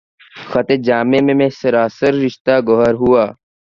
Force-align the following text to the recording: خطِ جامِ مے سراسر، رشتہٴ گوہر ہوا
خطِ 0.49 0.69
جامِ 0.85 1.11
مے 1.37 1.47
سراسر، 1.59 2.13
رشتہٴ 2.23 2.63
گوہر 2.67 2.93
ہوا 3.01 3.23